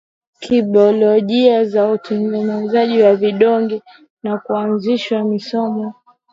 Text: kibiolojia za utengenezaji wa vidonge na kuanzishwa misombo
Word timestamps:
kibiolojia 0.39 1.63
za 1.65 1.91
utengenezaji 1.91 3.01
wa 3.01 3.15
vidonge 3.15 3.81
na 4.23 4.37
kuanzishwa 4.37 5.23
misombo 5.23 5.93